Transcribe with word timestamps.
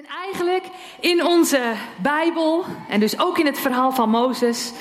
En 0.00 0.06
eigenlijk 0.24 0.64
in 1.00 1.26
onze 1.26 1.72
Bijbel, 1.96 2.64
en 2.88 3.00
dus 3.00 3.18
ook 3.18 3.38
in 3.38 3.46
het 3.46 3.58
verhaal 3.58 3.92
van 3.92 4.10
Mozes, 4.10 4.72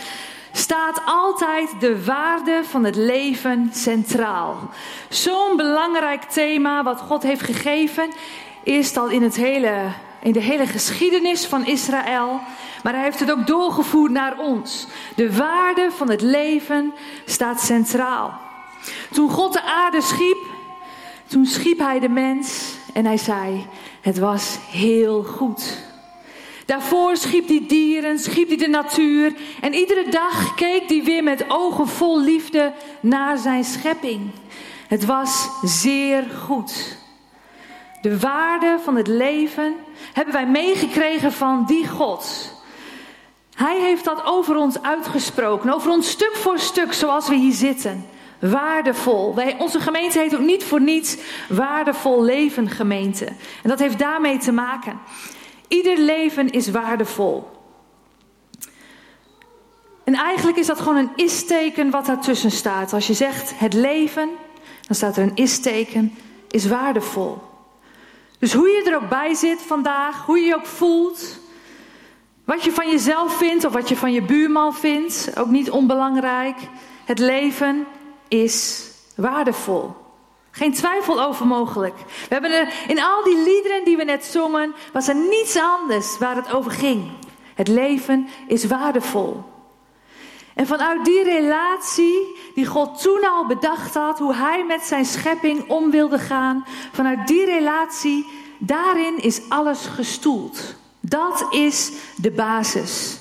staat 0.51 1.01
altijd 1.05 1.69
de 1.79 2.05
waarde 2.05 2.61
van 2.63 2.83
het 2.83 2.95
leven 2.95 3.69
centraal. 3.73 4.69
Zo'n 5.09 5.57
belangrijk 5.57 6.23
thema 6.23 6.83
wat 6.83 6.99
God 6.99 7.23
heeft 7.23 7.41
gegeven, 7.41 8.09
is 8.63 8.97
al 8.97 9.09
in, 9.09 9.23
het 9.23 9.35
hele, 9.35 9.91
in 10.21 10.31
de 10.31 10.41
hele 10.41 10.67
geschiedenis 10.67 11.45
van 11.45 11.65
Israël. 11.65 12.39
Maar 12.83 12.93
hij 12.93 13.03
heeft 13.03 13.19
het 13.19 13.31
ook 13.31 13.47
doorgevoerd 13.47 14.11
naar 14.11 14.37
ons. 14.37 14.87
De 15.15 15.35
waarde 15.35 15.91
van 15.91 16.09
het 16.09 16.21
leven 16.21 16.93
staat 17.25 17.61
centraal. 17.61 18.39
Toen 19.11 19.29
God 19.29 19.53
de 19.53 19.61
aarde 19.61 20.01
schiep, 20.01 20.45
toen 21.27 21.45
schiep 21.45 21.79
hij 21.79 21.99
de 21.99 22.09
mens 22.09 22.75
en 22.93 23.05
hij 23.05 23.17
zei: 23.17 23.67
Het 24.01 24.19
was 24.19 24.57
heel 24.71 25.23
goed. 25.23 25.77
Daarvoor 26.65 27.17
schiep 27.17 27.47
hij 27.47 27.63
dieren, 27.67 28.19
schiep 28.19 28.47
hij 28.47 28.57
de 28.57 28.67
natuur. 28.67 29.33
En 29.61 29.73
iedere 29.73 30.09
dag 30.09 30.55
keek 30.55 30.89
hij 30.89 31.03
weer 31.03 31.23
met 31.23 31.45
ogen 31.47 31.87
vol 31.87 32.21
liefde 32.21 32.73
naar 32.99 33.37
zijn 33.37 33.63
schepping. 33.63 34.31
Het 34.87 35.05
was 35.05 35.49
zeer 35.61 36.23
goed. 36.45 36.97
De 38.01 38.19
waarde 38.19 38.77
van 38.83 38.95
het 38.95 39.07
leven 39.07 39.75
hebben 40.13 40.33
wij 40.33 40.47
meegekregen 40.47 41.31
van 41.31 41.65
die 41.65 41.87
God. 41.87 42.53
Hij 43.55 43.79
heeft 43.79 44.03
dat 44.03 44.25
over 44.25 44.55
ons 44.55 44.81
uitgesproken, 44.81 45.73
over 45.73 45.91
ons 45.91 46.09
stuk 46.09 46.35
voor 46.35 46.59
stuk, 46.59 46.93
zoals 46.93 47.27
we 47.27 47.35
hier 47.35 47.53
zitten. 47.53 48.05
Waardevol. 48.39 49.35
Wij, 49.35 49.55
onze 49.59 49.79
gemeente 49.79 50.19
heet 50.19 50.35
ook 50.35 50.41
niet 50.41 50.63
voor 50.63 50.81
niets 50.81 51.17
Waardevol 51.49 52.23
Leven 52.23 52.69
Gemeente. 52.69 53.25
En 53.63 53.69
dat 53.69 53.79
heeft 53.79 53.99
daarmee 53.99 54.37
te 54.37 54.51
maken. 54.51 54.99
Ieder 55.67 55.97
leven 55.97 56.49
is 56.49 56.69
waardevol. 56.69 57.47
En 60.03 60.13
eigenlijk 60.13 60.57
is 60.57 60.67
dat 60.67 60.79
gewoon 60.79 60.97
een 60.97 61.11
isteken 61.15 61.89
wat 61.89 62.05
daartussen 62.05 62.51
staat. 62.51 62.93
Als 62.93 63.07
je 63.07 63.13
zegt 63.13 63.59
het 63.59 63.73
leven, 63.73 64.29
dan 64.87 64.95
staat 64.95 65.17
er 65.17 65.23
een 65.23 65.35
isteken, 65.35 66.15
is 66.49 66.67
waardevol. 66.67 67.41
Dus 68.39 68.53
hoe 68.53 68.67
je 68.69 68.83
er 68.83 68.95
ook 68.95 69.09
bij 69.09 69.33
zit 69.33 69.61
vandaag, 69.61 70.25
hoe 70.25 70.39
je 70.39 70.45
je 70.45 70.55
ook 70.55 70.65
voelt, 70.65 71.39
wat 72.45 72.63
je 72.63 72.71
van 72.71 72.89
jezelf 72.89 73.37
vindt 73.37 73.65
of 73.65 73.73
wat 73.73 73.89
je 73.89 73.95
van 73.95 74.11
je 74.11 74.21
buurman 74.21 74.73
vindt, 74.73 75.31
ook 75.37 75.49
niet 75.49 75.69
onbelangrijk. 75.69 76.57
Het 77.05 77.19
leven 77.19 77.85
is 78.29 78.89
waardevol. 79.15 79.95
Geen 80.51 80.73
twijfel 80.73 81.23
over 81.23 81.47
mogelijk. 81.47 81.95
We 81.97 82.33
hebben 82.33 82.51
er 82.51 82.73
in 82.87 83.01
al 83.01 83.23
die 83.23 83.43
liederen 83.43 83.85
die 83.85 83.97
we 83.97 84.03
net 84.03 84.25
zongen, 84.25 84.73
was 84.93 85.07
er 85.07 85.15
niets 85.15 85.59
anders 85.59 86.17
waar 86.17 86.35
het 86.35 86.53
over 86.53 86.71
ging. 86.71 87.11
Het 87.55 87.67
leven 87.67 88.27
is 88.47 88.65
waardevol. 88.65 89.43
En 90.53 90.67
vanuit 90.67 91.05
die 91.05 91.23
relatie 91.23 92.37
die 92.55 92.65
God 92.65 93.01
toen 93.01 93.27
al 93.27 93.45
bedacht 93.45 93.93
had, 93.93 94.19
hoe 94.19 94.33
hij 94.33 94.65
met 94.65 94.81
zijn 94.81 95.05
schepping 95.05 95.69
om 95.69 95.91
wilde 95.91 96.19
gaan, 96.19 96.65
vanuit 96.91 97.27
die 97.27 97.45
relatie, 97.45 98.27
daarin 98.57 99.17
is 99.17 99.41
alles 99.49 99.85
gestoeld. 99.85 100.75
Dat 100.99 101.47
is 101.49 101.91
de 102.15 102.31
basis. 102.31 103.19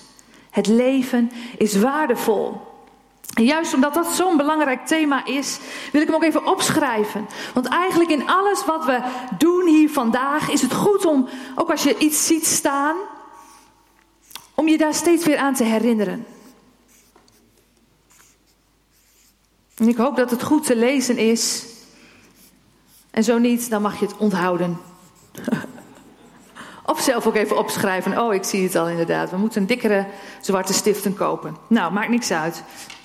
Het 0.50 0.66
leven 0.66 1.30
is 1.58 1.76
waardevol. 1.76 2.67
En 3.38 3.44
juist 3.44 3.74
omdat 3.74 3.94
dat 3.94 4.06
zo'n 4.06 4.36
belangrijk 4.36 4.86
thema 4.86 5.24
is, 5.24 5.58
wil 5.92 6.00
ik 6.00 6.06
hem 6.06 6.16
ook 6.16 6.22
even 6.22 6.46
opschrijven. 6.46 7.28
Want 7.54 7.66
eigenlijk 7.66 8.10
in 8.10 8.28
alles 8.28 8.64
wat 8.64 8.84
we 8.84 9.02
doen 9.38 9.66
hier 9.66 9.90
vandaag 9.90 10.50
is 10.50 10.62
het 10.62 10.72
goed 10.74 11.04
om, 11.04 11.28
ook 11.54 11.70
als 11.70 11.82
je 11.82 11.98
iets 11.98 12.26
ziet 12.26 12.46
staan, 12.46 12.96
om 14.54 14.68
je 14.68 14.78
daar 14.78 14.94
steeds 14.94 15.24
weer 15.24 15.36
aan 15.36 15.54
te 15.54 15.64
herinneren. 15.64 16.26
En 19.76 19.88
ik 19.88 19.96
hoop 19.96 20.16
dat 20.16 20.30
het 20.30 20.42
goed 20.42 20.64
te 20.64 20.76
lezen 20.76 21.18
is. 21.18 21.66
En 23.10 23.24
zo 23.24 23.38
niet, 23.38 23.70
dan 23.70 23.82
mag 23.82 23.98
je 23.98 24.06
het 24.06 24.16
onthouden. 24.16 24.78
of 26.92 27.00
zelf 27.00 27.26
ook 27.26 27.36
even 27.36 27.58
opschrijven. 27.58 28.20
Oh, 28.20 28.34
ik 28.34 28.44
zie 28.44 28.62
het 28.62 28.74
al 28.76 28.88
inderdaad. 28.88 29.30
We 29.30 29.36
moeten 29.36 29.66
dikkere 29.66 30.06
zwarte 30.40 30.72
stiften 30.72 31.14
kopen. 31.14 31.56
Nou, 31.66 31.92
maakt 31.92 32.08
niks 32.08 32.30
uit. 32.30 32.62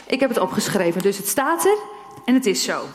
Ik 0.07 0.19
heb 0.19 0.29
het 0.29 0.39
opgeschreven, 0.39 1.01
dus 1.01 1.17
het 1.17 1.27
staat 1.27 1.65
er 1.65 1.77
en 2.25 2.33
het 2.33 2.45
is 2.45 2.63
zo. 2.63 2.85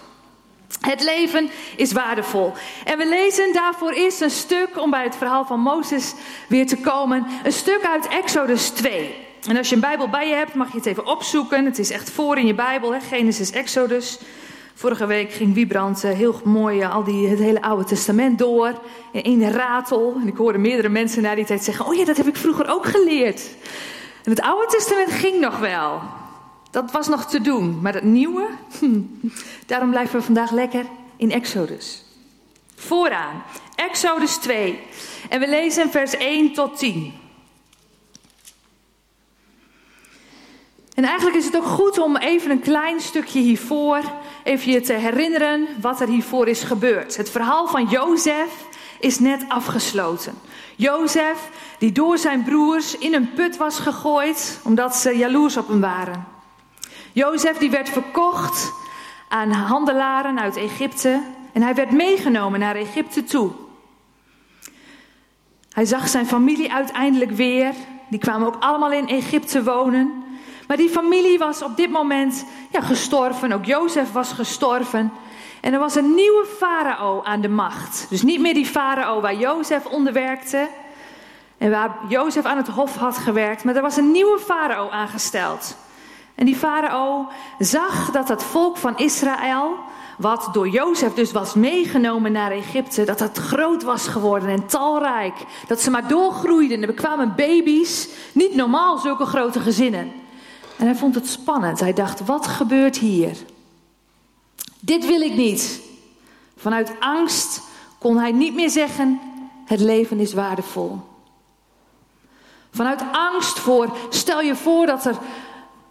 Het 0.80 1.02
leven 1.02 1.50
is 1.76 1.92
waardevol. 1.92 2.52
En 2.84 2.98
we 2.98 3.08
lezen 3.08 3.52
daarvoor 3.52 3.90
eerst 3.90 4.20
een 4.20 4.30
stuk, 4.30 4.80
om 4.80 4.90
bij 4.90 5.04
het 5.04 5.16
verhaal 5.16 5.44
van 5.44 5.60
Mozes 5.60 6.14
weer 6.48 6.66
te 6.66 6.76
komen, 6.76 7.26
een 7.44 7.52
stuk 7.52 7.86
uit 7.92 8.08
Exodus 8.08 8.68
2. 8.68 9.14
En 9.48 9.56
als 9.56 9.68
je 9.68 9.74
een 9.74 9.80
Bijbel 9.80 10.08
bij 10.08 10.28
je 10.28 10.34
hebt, 10.34 10.54
mag 10.54 10.70
je 10.70 10.76
het 10.76 10.86
even 10.86 11.06
opzoeken. 11.06 11.64
Het 11.64 11.78
is 11.78 11.90
echt 11.90 12.10
voor 12.10 12.38
in 12.38 12.46
je 12.46 12.54
Bijbel, 12.54 12.92
hè? 12.92 13.00
Genesis, 13.00 13.50
Exodus. 13.50 14.18
Vorige 14.74 15.06
week 15.06 15.32
ging 15.32 15.54
Wiebrand 15.54 16.04
eh, 16.04 16.10
heel 16.10 16.40
mooi 16.44 16.80
eh, 16.80 16.94
al 16.94 17.04
die, 17.04 17.28
het 17.28 17.38
hele 17.38 17.62
Oude 17.62 17.84
Testament 17.84 18.38
door. 18.38 18.80
In 19.12 19.22
één 19.22 19.52
ratel. 19.52 20.16
En 20.20 20.28
ik 20.28 20.36
hoorde 20.36 20.58
meerdere 20.58 20.88
mensen 20.88 21.22
na 21.22 21.34
die 21.34 21.44
tijd 21.44 21.64
zeggen: 21.64 21.86
Oh 21.86 21.94
ja, 21.94 22.04
dat 22.04 22.16
heb 22.16 22.26
ik 22.26 22.36
vroeger 22.36 22.68
ook 22.68 22.86
geleerd. 22.86 23.40
En 24.24 24.30
het 24.30 24.40
Oude 24.40 24.66
Testament 24.66 25.10
ging 25.10 25.40
nog 25.40 25.58
wel. 25.58 26.00
Dat 26.70 26.90
was 26.90 27.08
nog 27.08 27.26
te 27.26 27.40
doen. 27.40 27.80
Maar 27.80 27.94
het 27.94 28.04
nieuwe, 28.04 28.48
hm, 28.78 29.00
daarom 29.66 29.90
blijven 29.90 30.18
we 30.18 30.24
vandaag 30.24 30.50
lekker 30.50 30.86
in 31.16 31.30
Exodus. 31.30 32.04
Vooraan, 32.74 33.42
Exodus 33.74 34.36
2. 34.36 34.80
En 35.28 35.40
we 35.40 35.48
lezen 35.48 35.90
vers 35.90 36.16
1 36.16 36.52
tot 36.52 36.78
10. 36.78 37.12
En 40.94 41.04
eigenlijk 41.04 41.36
is 41.36 41.44
het 41.44 41.56
ook 41.56 41.64
goed 41.64 41.98
om 41.98 42.16
even 42.16 42.50
een 42.50 42.60
klein 42.60 43.00
stukje 43.00 43.40
hiervoor, 43.40 44.00
even 44.44 44.72
je 44.72 44.80
te 44.80 44.92
herinneren 44.92 45.66
wat 45.80 46.00
er 46.00 46.08
hiervoor 46.08 46.48
is 46.48 46.62
gebeurd. 46.62 47.16
Het 47.16 47.30
verhaal 47.30 47.68
van 47.68 47.86
Jozef 47.86 48.66
is 49.00 49.18
net 49.18 49.44
afgesloten. 49.48 50.34
Jozef, 50.76 51.50
die 51.78 51.92
door 51.92 52.18
zijn 52.18 52.42
broers 52.42 52.98
in 52.98 53.14
een 53.14 53.32
put 53.32 53.56
was 53.56 53.78
gegooid, 53.78 54.60
omdat 54.64 54.96
ze 54.96 55.16
jaloers 55.16 55.56
op 55.56 55.68
hem 55.68 55.80
waren. 55.80 56.37
Jozef 57.12 57.58
die 57.58 57.70
werd 57.70 57.88
verkocht 57.88 58.72
aan 59.28 59.50
handelaren 59.50 60.40
uit 60.40 60.56
Egypte 60.56 61.22
en 61.52 61.62
hij 61.62 61.74
werd 61.74 61.90
meegenomen 61.90 62.60
naar 62.60 62.76
Egypte 62.76 63.24
toe. 63.24 63.50
Hij 65.72 65.84
zag 65.84 66.08
zijn 66.08 66.26
familie 66.26 66.72
uiteindelijk 66.72 67.30
weer. 67.30 67.72
Die 68.08 68.18
kwamen 68.18 68.46
ook 68.46 68.56
allemaal 68.60 68.92
in 68.92 69.08
Egypte 69.08 69.64
wonen. 69.64 70.24
Maar 70.66 70.76
die 70.76 70.88
familie 70.88 71.38
was 71.38 71.62
op 71.62 71.76
dit 71.76 71.90
moment 71.90 72.44
ja, 72.70 72.80
gestorven. 72.80 73.52
Ook 73.52 73.64
Jozef 73.64 74.12
was 74.12 74.32
gestorven. 74.32 75.12
En 75.60 75.72
er 75.72 75.78
was 75.78 75.94
een 75.94 76.14
nieuwe 76.14 76.46
farao 76.58 77.22
aan 77.22 77.40
de 77.40 77.48
macht. 77.48 78.06
Dus 78.08 78.22
niet 78.22 78.40
meer 78.40 78.54
die 78.54 78.66
farao 78.66 79.20
waar 79.20 79.34
Jozef 79.34 79.86
onder 79.86 80.12
werkte. 80.12 80.68
En 81.58 81.70
waar 81.70 81.98
Jozef 82.08 82.44
aan 82.44 82.56
het 82.56 82.68
hof 82.68 82.96
had 82.96 83.18
gewerkt. 83.18 83.64
Maar 83.64 83.76
er 83.76 83.82
was 83.82 83.96
een 83.96 84.10
nieuwe 84.10 84.38
farao 84.38 84.90
aangesteld. 84.90 85.76
En 86.38 86.46
die 86.46 86.56
farao 86.56 87.28
zag 87.58 88.10
dat 88.10 88.28
het 88.28 88.42
volk 88.42 88.76
van 88.76 88.96
Israël, 88.96 89.74
wat 90.18 90.48
door 90.52 90.68
Jozef 90.68 91.14
dus 91.14 91.32
was 91.32 91.54
meegenomen 91.54 92.32
naar 92.32 92.50
Egypte, 92.50 93.04
dat 93.04 93.18
dat 93.18 93.38
groot 93.38 93.82
was 93.82 94.06
geworden 94.06 94.48
en 94.48 94.66
talrijk. 94.66 95.34
Dat 95.66 95.80
ze 95.80 95.90
maar 95.90 96.08
doorgroeiden. 96.08 96.82
Er 96.82 96.92
kwamen 96.92 97.34
baby's, 97.36 98.08
niet 98.32 98.54
normaal 98.54 98.98
zulke 98.98 99.24
grote 99.24 99.60
gezinnen. 99.60 100.12
En 100.76 100.86
hij 100.86 100.94
vond 100.94 101.14
het 101.14 101.28
spannend. 101.28 101.80
Hij 101.80 101.92
dacht, 101.92 102.26
wat 102.26 102.46
gebeurt 102.46 102.96
hier? 102.96 103.36
Dit 104.80 105.06
wil 105.06 105.20
ik 105.20 105.34
niet. 105.34 105.80
Vanuit 106.56 106.92
angst 107.00 107.60
kon 107.98 108.18
hij 108.18 108.32
niet 108.32 108.54
meer 108.54 108.70
zeggen, 108.70 109.20
het 109.64 109.80
leven 109.80 110.20
is 110.20 110.32
waardevol. 110.32 111.00
Vanuit 112.70 113.02
angst 113.12 113.58
voor, 113.58 113.96
stel 114.08 114.40
je 114.40 114.56
voor 114.56 114.86
dat 114.86 115.04
er 115.04 115.18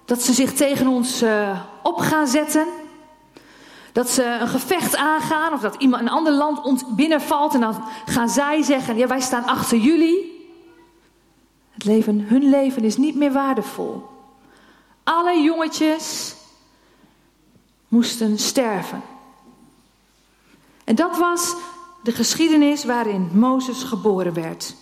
dat 0.08 0.22
ze 0.22 0.34
zich 0.34 0.54
tegen 0.54 0.88
ons 0.88 1.24
uh, 1.24 1.60
op 1.84 1.98
gaan 1.98 2.28
zetten. 2.28 2.68
Dat 3.92 4.10
ze 4.10 4.24
een 4.24 4.48
gevecht 4.48 4.96
aangaan 4.96 5.54
of 5.54 5.62
dat 5.62 5.76
iemand 5.76 6.02
een 6.02 6.10
ander 6.10 6.34
land 6.34 6.62
ons 6.62 6.84
binnenvalt 6.96 7.54
en 7.54 7.60
dan 7.60 7.84
gaan 8.06 8.30
zij 8.30 8.62
zeggen: 8.62 8.98
ja, 8.98 9.08
wij 9.08 9.20
staan 9.20 9.46
achter 9.46 9.78
jullie. 9.78 10.48
Het 11.72 11.86
leven, 11.86 12.20
hun 12.20 12.50
leven 12.50 12.84
is 12.84 12.98
niet 12.98 13.16
meer 13.16 13.32
waardevol. 13.32 14.06
Alle 15.04 15.42
jongetjes 15.42 16.36
moesten 17.88 18.40
sterven. 18.40 19.02
En 20.84 20.96
dat 20.96 21.18
was 21.18 21.56
de 22.04 22.12
geschiedenis 22.12 22.86
waarin 22.86 23.30
Mozes 23.34 23.84
geboren 23.84 24.34
werd. 24.34 24.76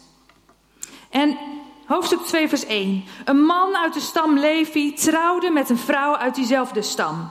En 1.10 1.38
Hoofdstuk 1.85 2.21
2, 2.21 2.47
vers 2.47 2.65
1. 2.65 3.03
Een 3.25 3.41
man 3.41 3.75
uit 3.75 3.93
de 3.93 3.99
stam 3.99 4.39
Levi 4.39 4.93
trouwde 4.93 5.49
met 5.49 5.69
een 5.69 5.77
vrouw 5.77 6.15
uit 6.15 6.35
diezelfde 6.35 6.81
stam. 6.81 7.29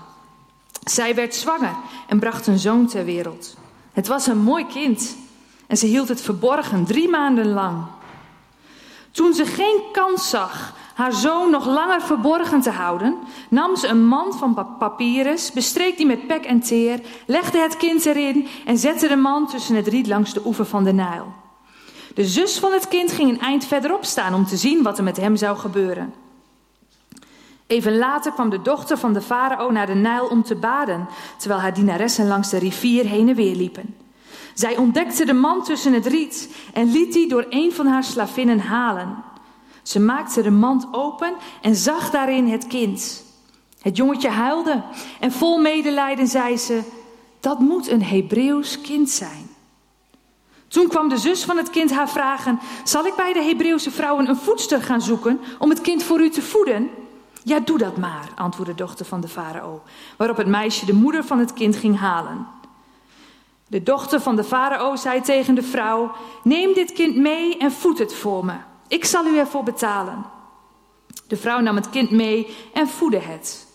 Zij 0.84 1.14
werd 1.14 1.34
zwanger 1.34 1.74
en 2.08 2.18
bracht 2.18 2.46
een 2.46 2.58
zoon 2.58 2.86
ter 2.86 3.04
wereld. 3.04 3.56
Het 3.92 4.06
was 4.06 4.26
een 4.26 4.38
mooi 4.38 4.66
kind. 4.66 5.16
En 5.66 5.76
ze 5.76 5.86
hield 5.86 6.08
het 6.08 6.20
verborgen 6.20 6.84
drie 6.84 7.08
maanden 7.08 7.52
lang. 7.52 7.84
Toen 9.10 9.34
ze 9.34 9.46
geen 9.46 9.82
kans 9.92 10.30
zag 10.30 10.74
haar 10.94 11.12
zoon 11.12 11.50
nog 11.50 11.66
langer 11.66 12.02
verborgen 12.02 12.60
te 12.60 12.70
houden, 12.70 13.16
nam 13.48 13.76
ze 13.76 13.88
een 13.88 14.06
mand 14.06 14.36
van 14.36 14.76
papyrus, 14.78 15.52
bestreek 15.52 15.96
die 15.96 16.06
met 16.06 16.26
pek 16.26 16.44
en 16.44 16.60
teer, 16.60 17.00
legde 17.26 17.58
het 17.58 17.76
kind 17.76 18.06
erin 18.06 18.48
en 18.64 18.78
zette 18.78 19.08
de 19.08 19.16
mand 19.16 19.50
tussen 19.50 19.76
het 19.76 19.86
riet 19.86 20.06
langs 20.06 20.32
de 20.32 20.42
oever 20.44 20.66
van 20.66 20.84
de 20.84 20.92
Nijl. 20.92 21.43
De 22.14 22.24
zus 22.24 22.58
van 22.58 22.72
het 22.72 22.88
kind 22.88 23.12
ging 23.12 23.30
een 23.30 23.40
eind 23.40 23.64
verderop 23.64 24.04
staan 24.04 24.34
om 24.34 24.46
te 24.46 24.56
zien 24.56 24.82
wat 24.82 24.98
er 24.98 25.04
met 25.04 25.16
hem 25.16 25.36
zou 25.36 25.56
gebeuren. 25.56 26.14
Even 27.66 27.96
later 27.96 28.32
kwam 28.32 28.50
de 28.50 28.62
dochter 28.62 28.98
van 28.98 29.12
de 29.12 29.20
farao 29.20 29.70
naar 29.70 29.86
de 29.86 29.94
Nijl 29.94 30.26
om 30.26 30.42
te 30.42 30.54
baden, 30.54 31.08
terwijl 31.36 31.60
haar 31.60 31.74
dienaressen 31.74 32.26
langs 32.26 32.50
de 32.50 32.58
rivier 32.58 33.04
heen 33.04 33.28
en 33.28 33.34
weer 33.34 33.56
liepen. 33.56 33.96
Zij 34.54 34.76
ontdekte 34.76 35.24
de 35.24 35.32
man 35.32 35.62
tussen 35.62 35.92
het 35.92 36.06
riet 36.06 36.56
en 36.72 36.90
liet 36.90 37.12
die 37.12 37.28
door 37.28 37.46
een 37.48 37.72
van 37.72 37.86
haar 37.86 38.04
slavinnen 38.04 38.58
halen. 38.58 39.16
Ze 39.82 40.00
maakte 40.00 40.42
de 40.42 40.50
mand 40.50 40.86
open 40.90 41.34
en 41.62 41.74
zag 41.74 42.10
daarin 42.10 42.48
het 42.48 42.66
kind. 42.66 43.24
Het 43.80 43.96
jongetje 43.96 44.28
huilde 44.28 44.82
en 45.20 45.32
vol 45.32 45.58
medelijden 45.58 46.26
zei 46.26 46.56
ze: 46.56 46.80
Dat 47.40 47.58
moet 47.58 47.88
een 47.88 48.02
Hebreeuws 48.02 48.80
kind 48.80 49.10
zijn. 49.10 49.43
Toen 50.74 50.88
kwam 50.88 51.08
de 51.08 51.16
zus 51.16 51.44
van 51.44 51.56
het 51.56 51.70
kind 51.70 51.92
haar 51.92 52.08
vragen: 52.08 52.60
Zal 52.84 53.06
ik 53.06 53.14
bij 53.14 53.32
de 53.32 53.42
Hebreeuwse 53.42 53.90
vrouwen 53.90 54.28
een 54.28 54.36
voedster 54.36 54.82
gaan 54.82 55.00
zoeken 55.00 55.40
om 55.58 55.70
het 55.70 55.80
kind 55.80 56.02
voor 56.02 56.20
u 56.20 56.30
te 56.30 56.42
voeden? 56.42 56.90
Ja, 57.42 57.60
doe 57.60 57.78
dat 57.78 57.96
maar, 57.96 58.28
antwoordde 58.34 58.74
de 58.74 58.82
dochter 58.82 59.06
van 59.06 59.20
de 59.20 59.28
farao, 59.28 59.82
waarop 60.16 60.36
het 60.36 60.46
meisje 60.46 60.86
de 60.86 60.92
moeder 60.92 61.24
van 61.24 61.38
het 61.38 61.52
kind 61.52 61.76
ging 61.76 61.98
halen. 61.98 62.46
De 63.66 63.82
dochter 63.82 64.20
van 64.20 64.36
de 64.36 64.44
farao 64.44 64.96
zei 64.96 65.20
tegen 65.20 65.54
de 65.54 65.62
vrouw: 65.62 66.10
Neem 66.42 66.74
dit 66.74 66.92
kind 66.92 67.16
mee 67.16 67.58
en 67.58 67.72
voed 67.72 67.98
het 67.98 68.14
voor 68.14 68.44
me. 68.44 68.54
Ik 68.88 69.04
zal 69.04 69.26
u 69.26 69.38
ervoor 69.38 69.62
betalen. 69.62 70.24
De 71.28 71.36
vrouw 71.36 71.60
nam 71.60 71.76
het 71.76 71.90
kind 71.90 72.10
mee 72.10 72.56
en 72.72 72.88
voedde 72.88 73.20
het. 73.20 73.66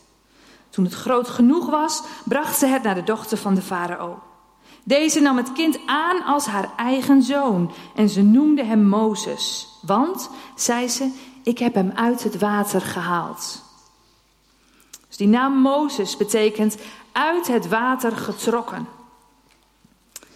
Toen 0.70 0.84
het 0.84 0.94
groot 0.94 1.28
genoeg 1.28 1.70
was, 1.70 2.04
bracht 2.24 2.58
ze 2.58 2.66
het 2.66 2.84
naar 2.84 2.96
de 2.96 3.04
dochter 3.04 3.38
van 3.38 3.56
de 3.56 3.62
farao. 3.62 4.20
Deze 4.90 5.20
nam 5.20 5.38
het 5.38 5.52
kind 5.52 5.80
aan 5.86 6.24
als 6.24 6.46
haar 6.46 6.70
eigen 6.76 7.24
zoon 7.24 7.72
en 7.96 8.10
ze 8.10 8.22
noemde 8.22 8.64
hem 8.64 8.88
Mozes. 8.88 9.68
Want, 9.82 10.30
zei 10.56 10.88
ze, 10.88 11.12
ik 11.44 11.58
heb 11.60 11.74
hem 11.74 11.92
uit 11.96 12.24
het 12.24 12.40
water 12.40 12.82
gehaald. 12.82 13.64
Dus 15.08 15.18
die 15.18 15.28
naam 15.28 15.54
Mozes 15.54 16.18
betekent 16.18 16.78
uit 17.12 17.48
het 17.48 17.68
water 17.68 18.18
getrokken. 18.18 18.88
Dat 20.14 20.28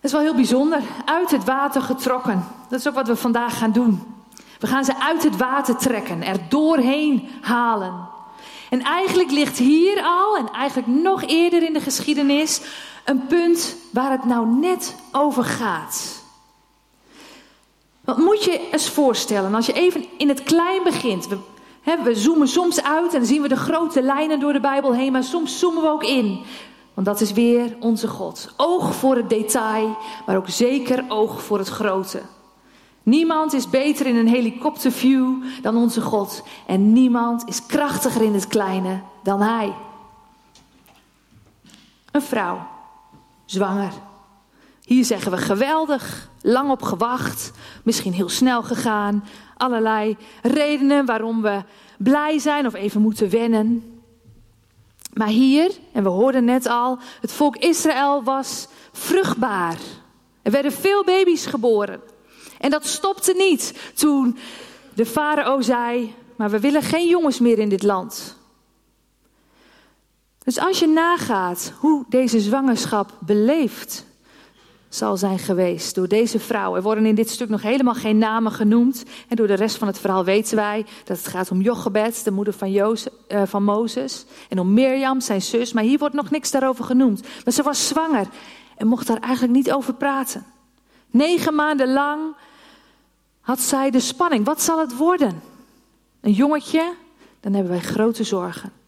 is 0.00 0.12
wel 0.12 0.20
heel 0.20 0.34
bijzonder. 0.34 0.82
Uit 1.04 1.30
het 1.30 1.44
water 1.44 1.82
getrokken. 1.82 2.46
Dat 2.68 2.78
is 2.80 2.88
ook 2.88 2.94
wat 2.94 3.08
we 3.08 3.16
vandaag 3.16 3.58
gaan 3.58 3.72
doen. 3.72 4.02
We 4.58 4.66
gaan 4.66 4.84
ze 4.84 5.00
uit 5.00 5.22
het 5.22 5.36
water 5.36 5.76
trekken, 5.76 6.22
er 6.22 6.48
doorheen 6.48 7.28
halen. 7.40 8.08
En 8.70 8.82
eigenlijk 8.82 9.30
ligt 9.30 9.58
hier 9.58 10.02
al, 10.02 10.36
en 10.36 10.50
eigenlijk 10.50 10.88
nog 10.88 11.22
eerder 11.22 11.62
in 11.62 11.72
de 11.72 11.80
geschiedenis, 11.80 12.60
een 13.04 13.26
punt 13.26 13.76
waar 13.90 14.10
het 14.10 14.24
nou 14.24 14.46
net 14.46 14.94
over 15.12 15.44
gaat. 15.44 16.22
Wat 18.04 18.16
moet 18.16 18.44
je 18.44 18.68
eens 18.70 18.88
voorstellen, 18.88 19.54
als 19.54 19.66
je 19.66 19.72
even 19.72 20.04
in 20.16 20.28
het 20.28 20.42
klein 20.42 20.82
begint. 20.82 21.28
We, 21.28 21.38
we 22.04 22.14
zoomen 22.14 22.48
soms 22.48 22.82
uit 22.82 23.12
en 23.12 23.18
dan 23.18 23.28
zien 23.28 23.42
we 23.42 23.48
de 23.48 23.56
grote 23.56 24.02
lijnen 24.02 24.40
door 24.40 24.52
de 24.52 24.60
Bijbel 24.60 24.94
heen, 24.94 25.12
maar 25.12 25.24
soms 25.24 25.58
zoomen 25.58 25.82
we 25.82 25.88
ook 25.88 26.04
in. 26.04 26.40
Want 26.94 27.06
dat 27.06 27.20
is 27.20 27.32
weer 27.32 27.76
onze 27.80 28.08
God. 28.08 28.54
Oog 28.56 28.94
voor 28.94 29.16
het 29.16 29.28
detail, 29.28 29.96
maar 30.26 30.36
ook 30.36 30.48
zeker 30.48 31.04
oog 31.08 31.42
voor 31.42 31.58
het 31.58 31.68
grote. 31.68 32.22
Niemand 33.02 33.52
is 33.52 33.70
beter 33.70 34.06
in 34.06 34.16
een 34.16 34.28
helikopterview 34.28 35.42
dan 35.62 35.76
onze 35.76 36.00
God. 36.00 36.42
En 36.66 36.92
niemand 36.92 37.48
is 37.48 37.66
krachtiger 37.66 38.22
in 38.22 38.34
het 38.34 38.46
kleine 38.46 39.00
dan 39.22 39.40
Hij. 39.40 39.74
Een 42.10 42.22
vrouw, 42.22 42.66
zwanger. 43.52 43.92
Hier 44.84 45.04
zeggen 45.04 45.30
we 45.30 45.36
geweldig, 45.36 46.28
lang 46.42 46.70
op 46.70 46.82
gewacht, 46.82 47.50
misschien 47.84 48.12
heel 48.12 48.28
snel 48.28 48.62
gegaan. 48.62 49.24
Allerlei 49.56 50.16
redenen 50.42 51.06
waarom 51.06 51.42
we 51.42 51.62
blij 51.98 52.38
zijn 52.38 52.66
of 52.66 52.74
even 52.74 53.00
moeten 53.00 53.30
wennen. 53.30 54.00
Maar 55.12 55.28
hier, 55.28 55.70
en 55.92 56.02
we 56.02 56.08
hoorden 56.08 56.44
net 56.44 56.66
al, 56.66 56.98
het 57.20 57.32
volk 57.32 57.56
Israël 57.56 58.22
was 58.22 58.68
vruchtbaar. 58.92 59.76
Er 60.42 60.50
werden 60.50 60.72
veel 60.72 61.04
baby's 61.04 61.46
geboren. 61.46 62.00
En 62.58 62.70
dat 62.70 62.86
stopte 62.86 63.34
niet 63.36 63.92
toen 63.94 64.38
de 64.94 65.06
farao 65.06 65.60
zei: 65.60 66.14
Maar 66.36 66.50
we 66.50 66.60
willen 66.60 66.82
geen 66.82 67.08
jongens 67.08 67.38
meer 67.38 67.58
in 67.58 67.68
dit 67.68 67.82
land. 67.82 68.36
Dus 70.44 70.58
als 70.58 70.78
je 70.78 70.86
nagaat 70.86 71.72
hoe 71.78 72.04
deze 72.08 72.40
zwangerschap 72.40 73.16
beleefd 73.20 74.06
zal 74.88 75.16
zijn 75.16 75.38
geweest 75.38 75.94
door 75.94 76.08
deze 76.08 76.38
vrouw. 76.38 76.76
Er 76.76 76.82
worden 76.82 77.06
in 77.06 77.14
dit 77.14 77.30
stuk 77.30 77.48
nog 77.48 77.62
helemaal 77.62 77.94
geen 77.94 78.18
namen 78.18 78.52
genoemd. 78.52 79.04
En 79.28 79.36
door 79.36 79.46
de 79.46 79.54
rest 79.54 79.76
van 79.76 79.86
het 79.86 79.98
verhaal 79.98 80.24
weten 80.24 80.56
wij 80.56 80.86
dat 81.04 81.16
het 81.16 81.26
gaat 81.26 81.50
om 81.50 81.60
Jochebed, 81.60 82.24
de 82.24 82.30
moeder 82.30 82.54
van, 82.54 82.72
uh, 82.72 82.96
van 83.44 83.64
Mozes. 83.64 84.24
En 84.48 84.58
om 84.58 84.74
Mirjam, 84.74 85.20
zijn 85.20 85.42
zus. 85.42 85.72
Maar 85.72 85.82
hier 85.82 85.98
wordt 85.98 86.14
nog 86.14 86.30
niks 86.30 86.50
daarover 86.50 86.84
genoemd. 86.84 87.22
Maar 87.44 87.52
ze 87.52 87.62
was 87.62 87.88
zwanger 87.88 88.26
en 88.76 88.86
mocht 88.86 89.06
daar 89.06 89.20
eigenlijk 89.20 89.54
niet 89.54 89.72
over 89.72 89.94
praten. 89.94 90.46
Negen 91.10 91.54
maanden 91.54 91.92
lang 91.92 92.20
had 93.40 93.60
zij 93.60 93.90
de 93.90 94.00
spanning. 94.00 94.44
Wat 94.44 94.62
zal 94.62 94.78
het 94.78 94.96
worden? 94.96 95.42
Een 96.20 96.32
jongetje? 96.32 96.92
Dan 97.40 97.52
hebben 97.52 97.72
wij 97.72 97.80
grote 97.80 98.24
zorgen. 98.24 98.81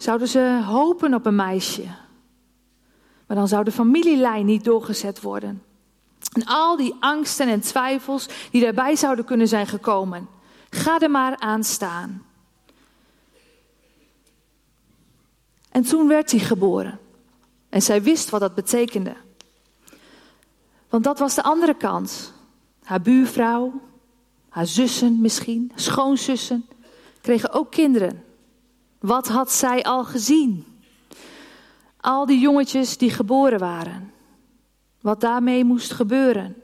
Zouden 0.00 0.28
ze 0.28 0.62
hopen 0.66 1.14
op 1.14 1.26
een 1.26 1.34
meisje? 1.34 1.84
Maar 3.26 3.36
dan 3.36 3.48
zou 3.48 3.64
de 3.64 3.72
familielijn 3.72 4.46
niet 4.46 4.64
doorgezet 4.64 5.20
worden. 5.20 5.62
En 6.32 6.44
al 6.44 6.76
die 6.76 6.96
angsten 7.00 7.48
en 7.48 7.60
twijfels 7.60 8.28
die 8.50 8.62
daarbij 8.62 8.96
zouden 8.96 9.24
kunnen 9.24 9.48
zijn 9.48 9.66
gekomen. 9.66 10.28
Ga 10.70 11.00
er 11.00 11.10
maar 11.10 11.36
aan 11.38 11.64
staan. 11.64 12.22
En 15.70 15.82
toen 15.82 16.08
werd 16.08 16.30
hij 16.30 16.40
geboren. 16.40 16.98
En 17.68 17.82
zij 17.82 18.02
wist 18.02 18.30
wat 18.30 18.40
dat 18.40 18.54
betekende. 18.54 19.16
Want 20.88 21.04
dat 21.04 21.18
was 21.18 21.34
de 21.34 21.42
andere 21.42 21.74
kant. 21.74 22.32
Haar 22.82 23.00
buurvrouw, 23.00 23.80
haar 24.48 24.66
zussen 24.66 25.20
misschien, 25.20 25.72
schoonzussen, 25.74 26.66
kregen 27.20 27.52
ook 27.52 27.70
kinderen. 27.70 28.24
Wat 29.00 29.28
had 29.28 29.52
zij 29.52 29.82
al 29.82 30.04
gezien? 30.04 30.64
Al 32.00 32.26
die 32.26 32.40
jongetjes 32.40 32.96
die 32.96 33.10
geboren 33.10 33.58
waren. 33.58 34.12
Wat 35.00 35.20
daarmee 35.20 35.64
moest 35.64 35.92
gebeuren. 35.92 36.56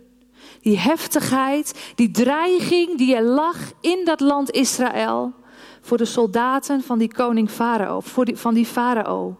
Die 0.60 0.78
heftigheid, 0.78 1.92
die 1.94 2.10
dreiging 2.10 2.98
die 2.98 3.14
er 3.14 3.22
lag 3.22 3.56
in 3.80 4.04
dat 4.04 4.20
land 4.20 4.50
Israël 4.50 5.32
voor 5.80 5.96
de 5.96 6.04
soldaten 6.04 6.82
van 6.82 6.98
die 6.98 7.14
koning 7.14 7.50
Farao, 7.50 8.00
van 8.34 8.54
die 8.54 8.66
Farao, 8.66 9.36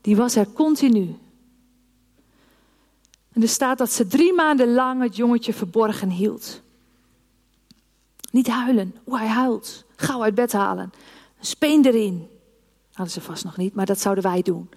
die 0.00 0.16
was 0.16 0.36
er 0.36 0.52
continu. 0.52 1.18
En 3.32 3.42
er 3.42 3.48
staat 3.48 3.78
dat 3.78 3.92
ze 3.92 4.06
drie 4.06 4.32
maanden 4.32 4.74
lang 4.74 5.02
het 5.02 5.16
jongetje 5.16 5.52
verborgen 5.52 6.10
hield. 6.10 6.62
Niet 8.30 8.48
huilen. 8.48 8.94
Oeh, 9.06 9.18
hij 9.18 9.28
huilt. 9.28 9.84
Gauw 9.96 10.22
uit 10.22 10.34
bed 10.34 10.52
halen. 10.52 10.92
Een 11.46 11.52
speen 11.52 11.84
erin. 11.84 12.28
Hadden 12.92 13.14
ze 13.14 13.20
vast 13.20 13.44
nog 13.44 13.56
niet, 13.56 13.74
maar 13.74 13.86
dat 13.86 14.00
zouden 14.00 14.24
wij 14.24 14.42
doen. 14.42 14.68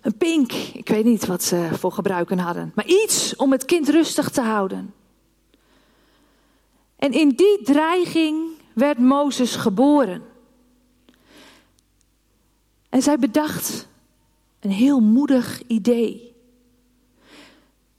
Een 0.00 0.16
pink, 0.16 0.52
ik 0.52 0.88
weet 0.88 1.04
niet 1.04 1.26
wat 1.26 1.42
ze 1.42 1.68
voor 1.72 1.92
gebruiken 1.92 2.38
hadden. 2.38 2.72
Maar 2.74 2.86
iets 2.86 3.36
om 3.36 3.52
het 3.52 3.64
kind 3.64 3.88
rustig 3.88 4.30
te 4.30 4.40
houden. 4.40 4.94
En 6.96 7.12
in 7.12 7.28
die 7.28 7.62
dreiging 7.62 8.48
werd 8.72 8.98
Mozes 8.98 9.56
geboren. 9.56 10.22
En 12.88 13.02
zij 13.02 13.18
bedacht 13.18 13.88
een 14.60 14.70
heel 14.70 15.00
moedig 15.00 15.62
idee. 15.66 16.27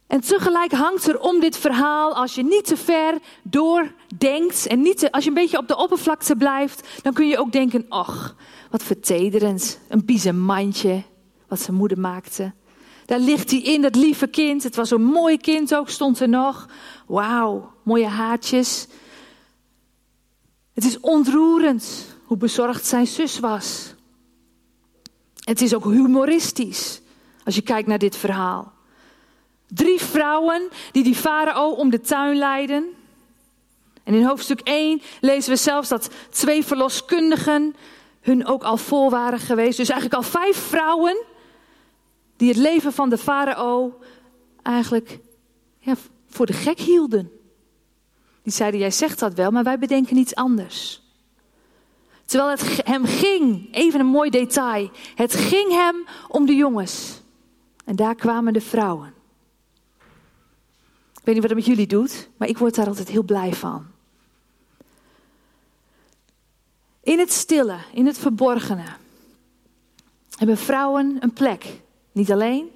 En 0.09 0.21
tegelijk 0.21 0.71
hangt 0.71 1.07
er 1.07 1.19
om 1.19 1.39
dit 1.39 1.57
verhaal, 1.57 2.15
als 2.15 2.35
je 2.35 2.43
niet 2.43 2.65
te 2.65 2.77
ver 2.77 3.19
doordenkt 3.43 4.67
en 4.67 4.81
niet 4.81 5.11
als 5.11 5.23
je 5.23 5.29
een 5.29 5.35
beetje 5.35 5.57
op 5.57 5.67
de 5.67 5.77
oppervlakte 5.77 6.35
blijft, 6.35 6.87
dan 7.01 7.13
kun 7.13 7.27
je 7.27 7.37
ook 7.37 7.51
denken, 7.51 7.85
ach, 7.89 8.35
wat 8.71 8.83
vertederend, 8.83 9.79
een 9.87 10.05
biezenmandje, 10.05 11.03
wat 11.47 11.59
zijn 11.59 11.77
moeder 11.77 11.99
maakte. 11.99 12.53
Daar 13.05 13.19
ligt 13.19 13.51
hij 13.51 13.59
in, 13.59 13.81
dat 13.81 13.95
lieve 13.95 14.27
kind. 14.27 14.63
Het 14.63 14.75
was 14.75 14.91
een 14.91 15.03
mooi 15.03 15.37
kind 15.37 15.75
ook, 15.75 15.89
stond 15.89 16.19
er 16.19 16.29
nog. 16.29 16.69
Wauw, 17.07 17.71
mooie 17.83 18.07
haartjes. 18.07 18.87
Het 20.73 20.85
is 20.85 20.99
ontroerend 20.99 22.15
hoe 22.23 22.37
bezorgd 22.37 22.85
zijn 22.85 23.07
zus 23.07 23.39
was. 23.39 23.93
Het 25.43 25.61
is 25.61 25.75
ook 25.75 25.83
humoristisch 25.83 27.01
als 27.43 27.55
je 27.55 27.61
kijkt 27.61 27.87
naar 27.87 27.99
dit 27.99 28.15
verhaal. 28.15 28.77
Drie 29.73 29.99
vrouwen 29.99 30.69
die 30.91 31.03
die 31.03 31.15
farao 31.15 31.71
om 31.71 31.89
de 31.89 32.01
tuin 32.01 32.37
leiden. 32.37 32.85
En 34.03 34.13
in 34.13 34.25
hoofdstuk 34.25 34.59
1 34.59 35.01
lezen 35.21 35.51
we 35.51 35.57
zelfs 35.57 35.89
dat 35.89 36.09
twee 36.29 36.65
verloskundigen 36.65 37.75
hun 38.21 38.45
ook 38.45 38.63
al 38.63 38.77
vol 38.77 39.09
waren 39.09 39.39
geweest. 39.39 39.77
Dus 39.77 39.89
eigenlijk 39.89 40.23
al 40.23 40.29
vijf 40.29 40.57
vrouwen 40.57 41.23
die 42.37 42.47
het 42.47 42.57
leven 42.57 42.93
van 42.93 43.09
de 43.09 43.17
farao 43.17 43.99
eigenlijk 44.61 45.19
ja, 45.79 45.95
voor 46.29 46.45
de 46.45 46.53
gek 46.53 46.79
hielden. 46.79 47.31
Die 48.43 48.53
zeiden, 48.53 48.79
jij 48.79 48.91
zegt 48.91 49.19
dat 49.19 49.33
wel, 49.33 49.51
maar 49.51 49.63
wij 49.63 49.79
bedenken 49.79 50.17
iets 50.17 50.35
anders. 50.35 51.01
Terwijl 52.25 52.49
het 52.49 52.81
hem 52.85 53.05
ging, 53.05 53.67
even 53.71 53.99
een 53.99 54.05
mooi 54.05 54.29
detail, 54.29 54.91
het 55.15 55.33
ging 55.33 55.71
hem 55.71 56.05
om 56.27 56.45
de 56.45 56.55
jongens. 56.55 57.21
En 57.85 57.95
daar 57.95 58.15
kwamen 58.15 58.53
de 58.53 58.61
vrouwen. 58.61 59.13
Ik 61.19 61.25
weet 61.25 61.33
niet 61.33 61.43
wat 61.43 61.57
het 61.57 61.67
met 61.67 61.77
jullie 61.77 61.87
doet, 61.87 62.29
maar 62.37 62.47
ik 62.47 62.57
word 62.57 62.75
daar 62.75 62.87
altijd 62.87 63.09
heel 63.09 63.23
blij 63.23 63.53
van. 63.53 63.85
In 67.03 67.19
het 67.19 67.31
stille, 67.31 67.77
in 67.93 68.05
het 68.05 68.17
verborgene, 68.17 68.85
hebben 70.37 70.57
vrouwen 70.57 71.17
een 71.19 71.33
plek. 71.33 71.65
Niet 72.11 72.31
alleen, 72.31 72.69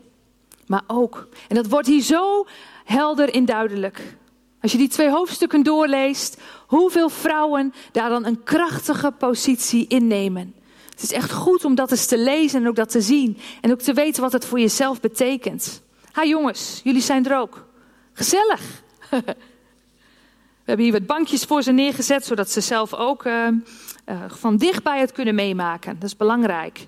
maar 0.66 0.84
ook. 0.88 1.28
En 1.48 1.56
dat 1.56 1.68
wordt 1.68 1.88
hier 1.88 2.02
zo 2.02 2.48
helder 2.84 3.34
en 3.34 3.46
duidelijk. 3.46 4.18
Als 4.62 4.72
je 4.72 4.78
die 4.78 4.88
twee 4.88 5.10
hoofdstukken 5.10 5.64
doorleest, 5.64 6.42
hoeveel 6.68 7.10
vrouwen 7.10 7.74
daar 7.92 8.10
dan 8.10 8.26
een 8.26 8.44
krachtige 8.44 9.12
positie 9.12 9.88
innemen. 9.88 10.54
Het 10.90 11.04
is 11.04 11.12
echt 11.12 11.32
goed 11.32 11.66
om 11.66 11.76
dat 11.76 11.92
eens 11.92 12.06
te 12.06 12.18
lezen 12.18 12.62
en 12.62 12.68
ook 12.68 12.76
dat 12.76 12.90
te 12.90 13.02
zien. 13.02 13.38
En 13.62 13.72
ook 13.72 13.82
te 13.82 13.94
weten 13.94 14.22
wat 14.22 14.32
het 14.32 14.46
voor 14.46 14.60
jezelf 14.60 15.00
betekent. 15.00 15.82
Ha 16.12 16.26
jongens, 16.26 16.82
jullie 16.84 17.02
zijn 17.02 17.26
er 17.26 17.38
ook. 17.38 17.66
Gezellig. 18.14 18.62
We 20.64 20.70
hebben 20.70 20.86
hier 20.86 21.00
wat 21.00 21.06
bankjes 21.06 21.44
voor 21.44 21.64
ze 21.64 21.72
neergezet, 21.72 22.26
zodat 22.26 22.50
ze 22.50 22.62
zelf 22.62 22.94
ook 22.94 23.26
uh, 23.26 23.48
uh, 24.10 24.24
van 24.28 24.58
dichtbij 24.58 25.00
het 25.00 25.12
kunnen 25.12 25.36
meemaken. 25.36 25.94
Dat 25.94 26.04
is 26.10 26.18
belangrijk. 26.18 26.88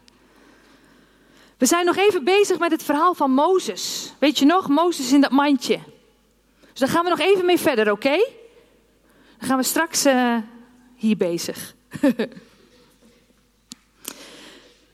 We 1.58 1.66
zijn 1.66 1.86
nog 1.86 1.96
even 1.96 2.24
bezig 2.24 2.60
met 2.60 2.72
het 2.72 2.84
verhaal 2.84 3.14
van 3.14 3.32
Mozes. 3.32 4.14
Weet 4.20 4.40
je 4.40 4.46
nog, 4.46 4.68
Mozes 4.68 5.12
in 5.12 5.22
dat 5.22 5.32
mandje. 5.32 5.80
Dus 6.72 6.80
daar 6.80 6.90
gaan 6.90 7.04
we 7.04 7.10
nog 7.10 7.20
even 7.20 7.46
mee 7.46 7.60
verder, 7.60 7.92
oké? 7.92 8.18
Dan 9.40 9.48
gaan 9.48 9.58
we 9.58 9.64
straks 9.64 10.06
uh, 10.06 10.38
hier 10.96 11.18
bezig. 11.18 11.76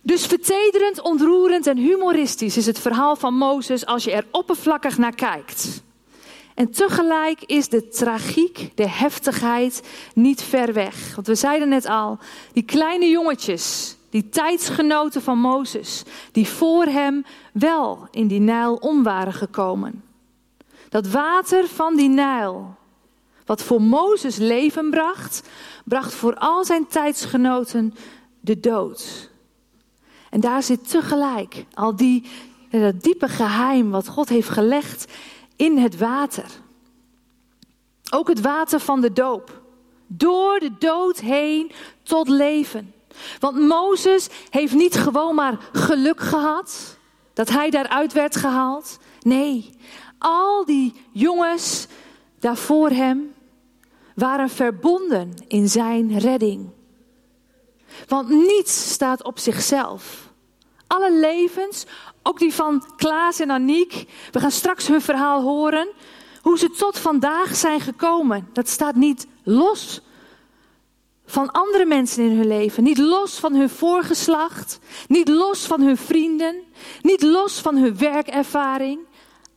dus 0.01 0.25
vertederend, 0.25 1.01
ontroerend 1.01 1.67
en 1.67 1.77
humoristisch 1.77 2.57
is 2.57 2.65
het 2.65 2.79
verhaal 2.79 3.15
van 3.15 3.33
Mozes 3.33 3.85
als 3.85 4.03
je 4.03 4.11
er 4.11 4.25
oppervlakkig 4.31 4.97
naar 4.97 5.15
kijkt. 5.15 5.81
En 6.61 6.71
tegelijk 6.71 7.43
is 7.45 7.69
de 7.69 7.87
tragiek, 7.87 8.71
de 8.75 8.87
heftigheid 8.89 9.83
niet 10.13 10.41
ver 10.41 10.73
weg. 10.73 11.15
Want 11.15 11.27
we 11.27 11.35
zeiden 11.35 11.69
net 11.69 11.85
al, 11.85 12.17
die 12.53 12.63
kleine 12.63 13.09
jongetjes, 13.09 13.95
die 14.09 14.29
tijdsgenoten 14.29 15.21
van 15.21 15.37
Mozes, 15.37 16.03
die 16.31 16.47
voor 16.47 16.85
hem 16.85 17.25
wel 17.53 18.07
in 18.11 18.27
die 18.27 18.39
Nijl 18.39 18.75
om 18.75 19.03
waren 19.03 19.33
gekomen. 19.33 20.03
Dat 20.89 21.07
water 21.07 21.67
van 21.67 21.95
die 21.95 22.09
Nijl, 22.09 22.75
wat 23.45 23.63
voor 23.63 23.81
Mozes 23.81 24.37
leven 24.37 24.89
bracht, 24.89 25.49
bracht 25.85 26.13
voor 26.13 26.35
al 26.35 26.65
zijn 26.65 26.87
tijdsgenoten 26.87 27.93
de 28.39 28.59
dood. 28.59 29.29
En 30.29 30.39
daar 30.39 30.63
zit 30.63 30.89
tegelijk 30.89 31.65
al 31.73 31.95
die, 31.95 32.25
dat 32.69 33.01
diepe 33.01 33.27
geheim 33.27 33.91
wat 33.91 34.07
God 34.07 34.29
heeft 34.29 34.49
gelegd 34.49 35.05
in 35.61 35.77
het 35.77 35.97
water. 35.97 36.45
Ook 38.09 38.27
het 38.27 38.41
water 38.41 38.79
van 38.79 39.01
de 39.01 39.13
doop. 39.13 39.61
Door 40.07 40.59
de 40.59 40.71
dood 40.79 41.19
heen 41.19 41.71
tot 42.03 42.27
leven. 42.27 42.93
Want 43.39 43.59
Mozes 43.59 44.29
heeft 44.49 44.73
niet 44.73 44.95
gewoon 44.95 45.35
maar 45.35 45.57
geluk 45.71 46.19
gehad 46.19 46.97
dat 47.33 47.49
hij 47.49 47.69
daaruit 47.69 48.13
werd 48.13 48.35
gehaald. 48.35 48.99
Nee, 49.21 49.69
al 50.17 50.65
die 50.65 50.93
jongens 51.11 51.87
daar 52.39 52.57
voor 52.57 52.89
hem 52.89 53.33
waren 54.15 54.49
verbonden 54.49 55.33
in 55.47 55.69
zijn 55.69 56.19
redding. 56.19 56.69
Want 58.07 58.29
niets 58.29 58.91
staat 58.91 59.23
op 59.23 59.39
zichzelf. 59.39 60.29
Alle 60.87 61.13
levens, 61.13 61.85
ook 62.23 62.39
die 62.39 62.53
van 62.53 62.83
Klaas 62.95 63.39
en 63.39 63.51
Aniek, 63.51 64.05
we 64.31 64.39
gaan 64.39 64.51
straks 64.51 64.87
hun 64.87 65.01
verhaal 65.01 65.41
horen. 65.41 65.87
Hoe 66.41 66.57
ze 66.57 66.69
tot 66.69 66.97
vandaag 66.97 67.55
zijn 67.55 67.79
gekomen. 67.79 68.49
Dat 68.53 68.69
staat 68.69 68.95
niet 68.95 69.27
los 69.43 70.01
van 71.25 71.51
andere 71.51 71.85
mensen 71.85 72.23
in 72.23 72.37
hun 72.37 72.47
leven. 72.47 72.83
Niet 72.83 72.97
los 72.97 73.39
van 73.39 73.55
hun 73.55 73.69
voorgeslacht. 73.69 74.79
Niet 75.07 75.27
los 75.27 75.65
van 75.65 75.81
hun 75.81 75.97
vrienden. 75.97 76.63
Niet 77.01 77.21
los 77.21 77.59
van 77.59 77.77
hun 77.77 77.97
werkervaring. 77.97 78.99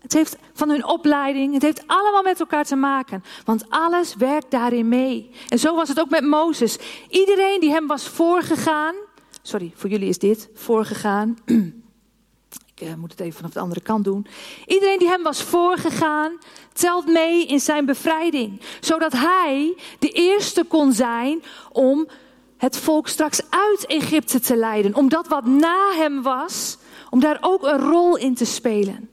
Het 0.01 0.13
heeft 0.13 0.37
van 0.53 0.69
hun 0.71 0.87
opleiding. 0.87 1.53
Het 1.53 1.63
heeft 1.63 1.83
allemaal 1.87 2.23
met 2.23 2.41
elkaar 2.41 2.65
te 2.65 2.77
maken. 2.77 3.25
Want 3.45 3.65
alles 3.69 4.15
werkt 4.15 4.51
daarin 4.51 4.89
mee. 4.89 5.31
En 5.49 5.59
zo 5.59 5.75
was 5.75 5.89
het 5.89 6.01
ook 6.01 6.11
met 6.11 6.25
Mozes. 6.25 6.79
Iedereen 7.09 7.61
die 7.61 7.71
hem 7.71 7.87
was 7.87 8.09
voorgegaan. 8.09 8.95
Sorry, 9.43 9.73
voor 9.75 9.91
jullie 9.91 10.09
is 10.09 10.19
dit 10.19 10.49
voorgegaan. 10.55 11.37
Ik 12.77 12.87
uh, 12.89 12.95
moet 12.95 13.11
het 13.11 13.21
even 13.21 13.37
vanaf 13.37 13.53
de 13.53 13.61
andere 13.61 13.81
kant 13.81 14.05
doen. 14.05 14.27
Iedereen 14.67 14.99
die 14.99 15.09
hem 15.09 15.23
was 15.23 15.43
voorgegaan, 15.43 16.39
telt 16.73 17.07
mee 17.07 17.47
in 17.47 17.61
zijn 17.61 17.87
bevrijding. 17.87 18.61
Zodat 18.81 19.13
hij 19.13 19.77
de 19.99 20.09
eerste 20.09 20.65
kon 20.65 20.93
zijn 20.93 21.43
om 21.73 22.09
het 22.57 22.77
volk 22.77 23.09
straks 23.09 23.41
uit 23.51 23.87
Egypte 23.87 24.41
te 24.41 24.57
leiden. 24.57 24.95
Om 24.95 25.09
dat 25.09 25.29
wat 25.29 25.45
na 25.45 25.93
hem 25.93 26.23
was, 26.23 26.79
om 27.11 27.21
daar 27.21 27.39
ook 27.41 27.63
een 27.63 27.79
rol 27.79 28.17
in 28.17 28.35
te 28.35 28.45
spelen. 28.45 29.09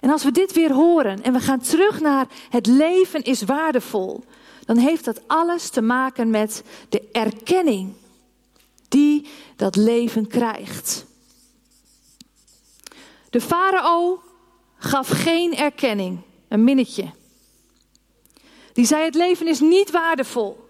En 0.00 0.10
als 0.10 0.24
we 0.24 0.30
dit 0.30 0.52
weer 0.52 0.72
horen 0.72 1.22
en 1.22 1.32
we 1.32 1.40
gaan 1.40 1.60
terug 1.60 2.00
naar 2.00 2.26
het 2.50 2.66
leven 2.66 3.22
is 3.22 3.42
waardevol, 3.42 4.24
dan 4.64 4.76
heeft 4.76 5.04
dat 5.04 5.20
alles 5.26 5.68
te 5.68 5.82
maken 5.82 6.30
met 6.30 6.62
de 6.88 7.08
erkenning 7.12 7.92
die 8.88 9.28
dat 9.56 9.76
leven 9.76 10.26
krijgt. 10.26 11.06
De 13.34 13.40
farao 13.40 14.22
gaf 14.76 15.08
geen 15.08 15.56
erkenning, 15.56 16.20
een 16.48 16.64
minnetje. 16.64 17.10
Die 18.72 18.86
zei: 18.86 19.04
Het 19.04 19.14
leven 19.14 19.46
is 19.48 19.60
niet 19.60 19.90
waardevol. 19.90 20.68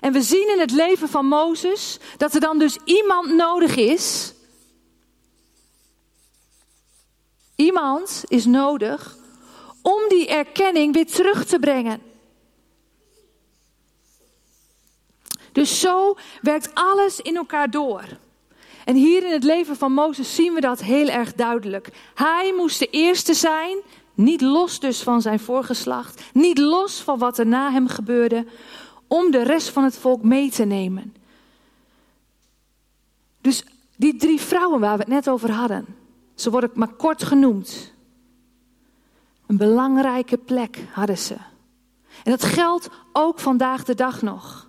En 0.00 0.12
we 0.12 0.22
zien 0.22 0.50
in 0.52 0.60
het 0.60 0.70
leven 0.70 1.08
van 1.08 1.26
Mozes 1.26 1.98
dat 2.16 2.34
er 2.34 2.40
dan 2.40 2.58
dus 2.58 2.78
iemand 2.84 3.34
nodig 3.34 3.76
is. 3.76 4.34
Iemand 7.56 8.24
is 8.28 8.44
nodig 8.44 9.16
om 9.82 10.08
die 10.08 10.28
erkenning 10.28 10.94
weer 10.94 11.06
terug 11.06 11.44
te 11.44 11.58
brengen. 11.58 12.02
Dus 15.52 15.80
zo 15.80 16.16
werkt 16.42 16.70
alles 16.74 17.20
in 17.20 17.36
elkaar 17.36 17.70
door. 17.70 18.04
En 18.84 18.96
hier 18.96 19.26
in 19.26 19.32
het 19.32 19.44
leven 19.44 19.76
van 19.76 19.92
Mozes 19.92 20.34
zien 20.34 20.52
we 20.52 20.60
dat 20.60 20.82
heel 20.82 21.08
erg 21.08 21.34
duidelijk. 21.34 21.88
Hij 22.14 22.54
moest 22.56 22.78
de 22.78 22.86
eerste 22.86 23.34
zijn, 23.34 23.78
niet 24.14 24.40
los 24.40 24.80
dus 24.80 25.02
van 25.02 25.22
zijn 25.22 25.40
voorgeslacht, 25.40 26.22
niet 26.32 26.58
los 26.58 27.00
van 27.00 27.18
wat 27.18 27.38
er 27.38 27.46
na 27.46 27.70
hem 27.70 27.88
gebeurde, 27.88 28.46
om 29.06 29.30
de 29.30 29.42
rest 29.42 29.68
van 29.68 29.84
het 29.84 29.98
volk 29.98 30.22
mee 30.22 30.50
te 30.50 30.64
nemen. 30.64 31.14
Dus 33.40 33.64
die 33.96 34.16
drie 34.16 34.40
vrouwen 34.40 34.80
waar 34.80 34.96
we 34.96 35.02
het 35.02 35.12
net 35.12 35.28
over 35.28 35.50
hadden, 35.50 35.86
ze 36.34 36.50
worden 36.50 36.70
maar 36.74 36.92
kort 36.92 37.22
genoemd. 37.22 37.92
Een 39.46 39.56
belangrijke 39.56 40.38
plek 40.38 40.78
hadden 40.92 41.18
ze. 41.18 41.36
En 42.24 42.30
dat 42.30 42.44
geldt 42.44 42.88
ook 43.12 43.40
vandaag 43.40 43.84
de 43.84 43.94
dag 43.94 44.22
nog. 44.22 44.68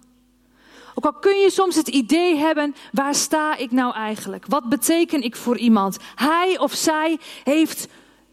Ook 0.94 1.06
al 1.06 1.20
kun 1.20 1.36
je 1.36 1.52
soms 1.52 1.76
het 1.76 1.88
idee 1.88 2.36
hebben, 2.36 2.76
waar 2.92 3.16
sta 3.16 3.56
ik 3.56 3.72
nou 3.72 3.94
eigenlijk? 3.94 4.46
Wat 4.48 4.70
beteken 4.70 5.22
ik 5.22 5.36
voor 5.36 5.58
iemand? 5.58 5.98
Hij 6.16 6.60
of 6.60 6.74
zij 6.74 7.20
heeft, 7.44 7.88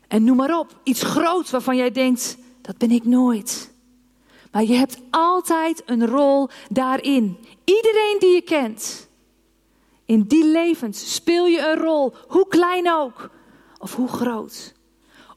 en 0.09 0.25
noem 0.25 0.37
maar 0.37 0.59
op, 0.59 0.81
iets 0.83 1.03
groots 1.03 1.51
waarvan 1.51 1.77
jij 1.77 1.91
denkt, 1.91 2.37
dat 2.61 2.79
ben 2.79 2.91
ik 2.91 3.05
nooit. 3.05 3.73
Maar 4.53 4.65
je 4.65 4.75
hebt 4.75 5.01
altijd 5.11 5.83
een 5.87 6.07
rol 6.07 6.49
daarin. 6.69 7.39
Iedereen 7.65 8.17
die 8.19 8.35
je 8.35 8.43
kent. 8.43 9.09
In 10.05 10.23
die 10.23 10.45
levens 10.45 11.15
speel 11.15 11.47
je 11.47 11.59
een 11.59 11.77
rol, 11.77 12.15
hoe 12.29 12.49
klein 12.49 12.93
ook, 12.93 13.31
of 13.79 13.95
hoe 13.95 14.09
groot. 14.09 14.75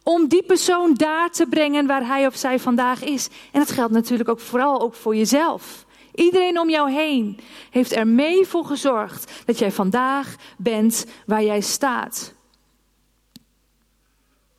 Om 0.03 0.27
die 0.27 0.44
persoon 0.44 0.94
daar 0.94 1.32
te 1.32 1.46
brengen 1.46 1.88
waar 1.88 2.08
hij 2.08 2.27
of 2.27 2.36
zij 2.36 2.60
vandaag 2.60 3.03
is. 3.03 3.27
En 3.51 3.60
dat 3.60 3.72
geldt 3.72 3.94
natuurlijk 3.94 4.30
ook 4.30 4.39
vooral 4.39 4.82
ook 4.82 4.94
voor 4.96 5.15
jezelf. 5.15 5.86
Iedereen 6.15 6.60
om 6.60 6.70
jou 6.70 6.91
heen 6.91 7.39
heeft 7.70 7.91
er 7.91 8.08
mee 8.08 8.46
voor 8.46 8.65
gezorgd 8.65 9.32
dat 9.46 9.60
jij 9.60 9.72
vandaag 9.72 10.36
bent 10.58 11.05
waar 11.25 11.43
jij 11.43 11.62
staat. 11.62 12.34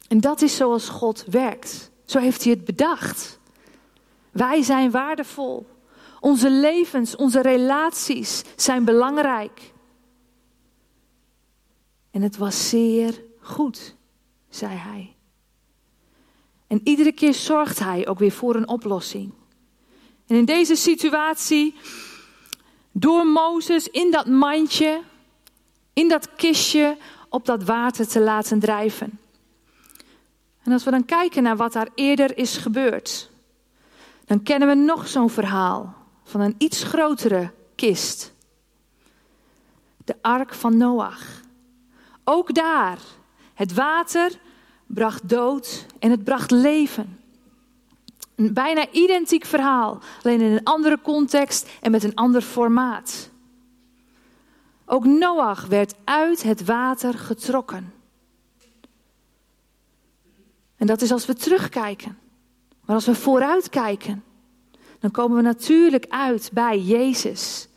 En 0.08 0.20
dat 0.20 0.42
is 0.42 0.56
zoals 0.56 0.88
God 0.88 1.24
werkt. 1.30 1.90
Zo 2.04 2.18
heeft 2.18 2.44
hij 2.44 2.52
het 2.52 2.64
bedacht. 2.64 3.38
Wij 4.30 4.62
zijn 4.62 4.90
waardevol. 4.90 5.66
Onze 6.20 6.50
levens, 6.50 7.16
onze 7.16 7.40
relaties 7.40 8.44
zijn 8.56 8.84
belangrijk. 8.84 9.72
En 12.10 12.22
het 12.22 12.36
was 12.36 12.68
zeer 12.68 13.22
goed, 13.40 13.96
zei 14.48 14.74
hij. 14.74 15.16
En 16.66 16.80
iedere 16.84 17.12
keer 17.12 17.34
zorgt 17.34 17.78
hij 17.78 18.08
ook 18.08 18.18
weer 18.18 18.32
voor 18.32 18.54
een 18.54 18.68
oplossing. 18.68 19.32
En 20.26 20.36
in 20.36 20.44
deze 20.44 20.74
situatie, 20.74 21.74
door 22.92 23.26
Mozes 23.26 23.88
in 23.88 24.10
dat 24.10 24.26
mandje, 24.26 25.02
in 25.92 26.08
dat 26.08 26.34
kistje, 26.36 26.96
op 27.28 27.46
dat 27.46 27.64
water 27.64 28.08
te 28.08 28.20
laten 28.20 28.58
drijven. 28.58 29.18
En 30.62 30.72
als 30.72 30.84
we 30.84 30.90
dan 30.90 31.04
kijken 31.04 31.42
naar 31.42 31.56
wat 31.56 31.72
daar 31.72 31.88
eerder 31.94 32.38
is 32.38 32.56
gebeurd, 32.56 33.30
dan 34.24 34.42
kennen 34.42 34.68
we 34.68 34.74
nog 34.74 35.08
zo'n 35.08 35.30
verhaal 35.30 35.94
van 36.24 36.40
een 36.40 36.54
iets 36.58 36.82
grotere 36.82 37.52
kist. 37.74 38.32
De 40.04 40.16
ark 40.20 40.54
van 40.54 40.76
Noach. 40.76 41.42
Ook 42.24 42.54
daar, 42.54 42.98
het 43.54 43.74
water 43.74 44.38
bracht 44.86 45.28
dood 45.28 45.86
en 45.98 46.10
het 46.10 46.24
bracht 46.24 46.50
leven. 46.50 47.23
Een 48.34 48.52
bijna 48.52 48.90
identiek 48.90 49.44
verhaal, 49.44 50.00
alleen 50.22 50.40
in 50.40 50.52
een 50.52 50.64
andere 50.64 50.98
context 51.02 51.70
en 51.80 51.90
met 51.90 52.02
een 52.02 52.14
ander 52.14 52.42
formaat. 52.42 53.30
Ook 54.86 55.04
Noach 55.04 55.66
werd 55.66 55.94
uit 56.04 56.42
het 56.42 56.64
water 56.64 57.14
getrokken. 57.14 57.92
En 60.76 60.86
dat 60.86 61.02
is 61.02 61.12
als 61.12 61.26
we 61.26 61.34
terugkijken. 61.34 62.18
Maar 62.84 62.96
als 62.96 63.06
we 63.06 63.14
vooruitkijken, 63.14 64.24
dan 64.98 65.10
komen 65.10 65.36
we 65.36 65.42
natuurlijk 65.42 66.06
uit 66.08 66.50
bij 66.52 66.78
Jezus. 66.80 67.68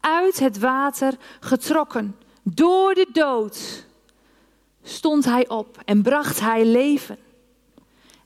Uit 0.00 0.38
het 0.38 0.58
water 0.58 1.14
getrokken, 1.40 2.16
door 2.42 2.94
de 2.94 3.08
dood, 3.12 3.86
stond 4.82 5.24
hij 5.24 5.48
op 5.48 5.82
en 5.84 6.02
bracht 6.02 6.40
hij 6.40 6.64
leven. 6.64 7.18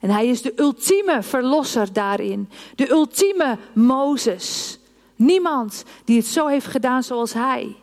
En 0.02 0.10
hij 0.10 0.26
is 0.26 0.42
de 0.42 0.52
ultieme 0.56 1.22
verlosser 1.22 1.92
daarin, 1.92 2.50
de 2.74 2.90
ultieme 2.90 3.58
Mozes. 3.72 4.78
Niemand 5.16 5.84
die 6.04 6.16
het 6.16 6.26
zo 6.26 6.46
heeft 6.46 6.66
gedaan 6.66 7.02
zoals 7.02 7.32
hij. 7.32 7.76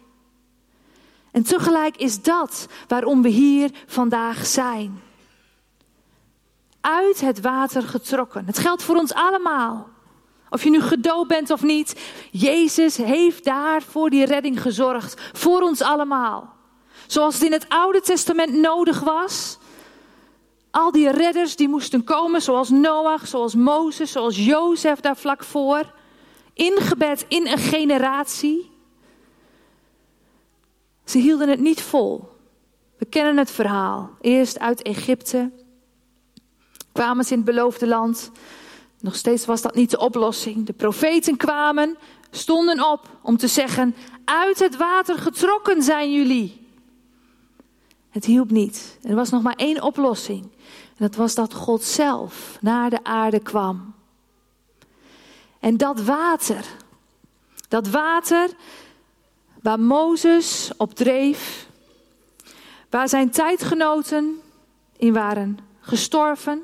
En 1.31 1.43
tegelijk 1.43 1.97
is 1.97 2.21
dat 2.21 2.67
waarom 2.87 3.21
we 3.21 3.29
hier 3.29 3.69
vandaag 3.85 4.45
zijn. 4.45 5.01
Uit 6.81 7.21
het 7.21 7.41
water 7.41 7.83
getrokken. 7.83 8.45
Het 8.45 8.57
geldt 8.57 8.83
voor 8.83 8.95
ons 8.95 9.13
allemaal. 9.13 9.89
Of 10.49 10.63
je 10.63 10.69
nu 10.69 10.81
gedoopt 10.81 11.27
bent 11.27 11.49
of 11.49 11.61
niet, 11.61 12.01
Jezus 12.31 12.97
heeft 12.97 13.43
daar 13.43 13.81
voor 13.81 14.09
die 14.09 14.25
redding 14.25 14.61
gezorgd. 14.61 15.21
Voor 15.33 15.61
ons 15.61 15.81
allemaal. 15.81 16.53
Zoals 17.07 17.33
het 17.33 17.43
in 17.43 17.51
het 17.51 17.69
Oude 17.69 18.01
Testament 18.01 18.53
nodig 18.53 18.99
was. 18.99 19.58
Al 20.71 20.91
die 20.91 21.11
redders 21.11 21.55
die 21.55 21.69
moesten 21.69 22.03
komen, 22.03 22.41
zoals 22.41 22.69
Noach, 22.69 23.27
zoals 23.27 23.55
Mozes, 23.55 24.11
zoals 24.11 24.45
Jozef 24.45 24.99
daar 24.99 25.17
vlak 25.17 25.43
voor. 25.43 25.93
Ingebed 26.53 27.25
in 27.27 27.47
een 27.47 27.57
generatie. 27.57 28.71
Ze 31.05 31.17
hielden 31.17 31.49
het 31.49 31.59
niet 31.59 31.81
vol. 31.81 32.29
We 32.97 33.05
kennen 33.05 33.37
het 33.37 33.51
verhaal. 33.51 34.09
Eerst 34.21 34.59
uit 34.59 34.81
Egypte. 34.81 35.51
Kwamen 36.91 37.25
ze 37.25 37.31
in 37.31 37.37
het 37.37 37.45
beloofde 37.45 37.87
land. 37.87 38.31
Nog 38.99 39.15
steeds 39.15 39.45
was 39.45 39.61
dat 39.61 39.75
niet 39.75 39.91
de 39.91 39.99
oplossing. 39.99 40.65
De 40.65 40.73
profeten 40.73 41.37
kwamen, 41.37 41.97
stonden 42.31 42.91
op 42.91 43.09
om 43.21 43.37
te 43.37 43.47
zeggen: 43.47 43.95
Uit 44.25 44.59
het 44.59 44.77
water 44.77 45.17
getrokken 45.17 45.83
zijn 45.83 46.13
jullie. 46.13 46.67
Het 48.09 48.25
hielp 48.25 48.51
niet. 48.51 48.97
Er 49.03 49.15
was 49.15 49.29
nog 49.29 49.41
maar 49.41 49.55
één 49.55 49.81
oplossing. 49.81 50.49
En 50.99 51.05
dat 51.05 51.15
was 51.15 51.35
dat 51.35 51.53
God 51.53 51.83
zelf 51.83 52.57
naar 52.61 52.89
de 52.89 53.03
aarde 53.03 53.39
kwam. 53.39 53.93
En 55.59 55.77
dat 55.77 56.01
water, 56.01 56.65
dat 57.67 57.87
water 57.87 58.49
waar 59.61 59.79
Mozes 59.79 60.71
op 60.77 60.93
dreef, 60.95 61.67
waar 62.89 63.09
zijn 63.09 63.29
tijdgenoten 63.29 64.41
in 64.97 65.13
waren 65.13 65.57
gestorven, 65.79 66.63